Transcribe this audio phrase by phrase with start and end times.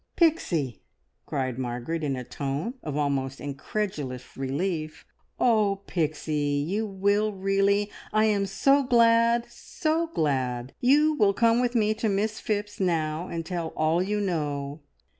[0.15, 0.81] "Pixie!"
[1.27, 5.05] cried Margaret, in a tone of almost incredulous relief.
[5.39, 7.91] "Oh, Pixie, you will really!
[8.11, 10.73] I am so glad, so glad!
[10.79, 14.81] You will come with me to Miss Phipps now, and tell all you know!"